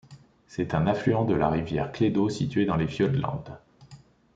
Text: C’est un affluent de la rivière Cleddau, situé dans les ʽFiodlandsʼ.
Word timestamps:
C’est 0.47 0.73
un 0.73 0.87
affluent 0.87 1.25
de 1.25 1.35
la 1.35 1.47
rivière 1.47 1.91
Cleddau, 1.91 2.27
situé 2.27 2.65
dans 2.65 2.75
les 2.75 2.87
ʽFiodlandsʼ. 2.87 3.51